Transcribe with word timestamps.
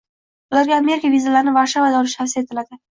Ularga 0.55 0.79
Amerika 0.83 1.13
vizalarini 1.17 1.55
Varshavada 1.61 2.03
olish 2.05 2.21
tavsiya 2.23 2.47
etildi 2.49 2.77